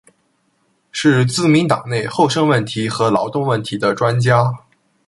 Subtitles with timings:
[0.91, 4.51] 是自民党内厚生问题和劳动问题的专家。